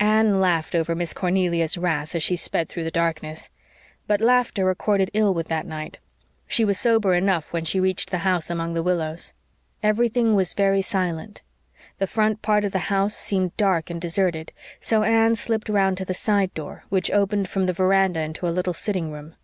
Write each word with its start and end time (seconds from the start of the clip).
Anne 0.00 0.40
laughed 0.40 0.74
over 0.74 0.96
Miss 0.96 1.12
Cornelia's 1.12 1.78
wrath 1.78 2.16
as 2.16 2.24
she 2.24 2.34
sped 2.34 2.68
through 2.68 2.82
the 2.82 2.90
darkness. 2.90 3.50
But 4.08 4.20
laughter 4.20 4.68
accorded 4.68 5.12
ill 5.14 5.32
with 5.32 5.46
that 5.46 5.64
night. 5.64 6.00
She 6.48 6.64
was 6.64 6.76
sober 6.76 7.14
enough 7.14 7.52
when 7.52 7.64
she 7.64 7.78
reached 7.78 8.10
the 8.10 8.18
house 8.26 8.50
among 8.50 8.74
the 8.74 8.82
willows. 8.82 9.32
Everything 9.80 10.34
was 10.34 10.54
very 10.54 10.82
silent. 10.82 11.42
The 11.98 12.08
front 12.08 12.42
part 12.42 12.64
of 12.64 12.72
the 12.72 12.80
house 12.90 13.14
seemed 13.14 13.56
dark 13.56 13.90
and 13.90 14.00
deserted, 14.00 14.50
so 14.80 15.04
Anne 15.04 15.36
slipped 15.36 15.68
round 15.68 15.98
to 15.98 16.04
the 16.04 16.14
side 16.14 16.52
door, 16.52 16.82
which 16.88 17.12
opened 17.12 17.48
from 17.48 17.66
the 17.66 17.72
veranda 17.72 18.22
into 18.22 18.48
a 18.48 18.50
little 18.50 18.74
sitting 18.74 19.12
room. 19.12 19.36